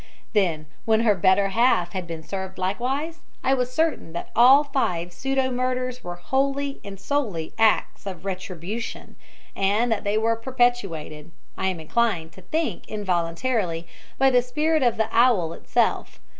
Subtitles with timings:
[0.33, 5.13] Then when her better half had been served likewise, I was certain that all five
[5.13, 9.15] pseudo murders were wholly and solely acts of retribution,
[9.55, 13.85] and that they were perpetrated I am inclined to think involuntarily
[14.17, 16.19] by the spirit of the owl itself.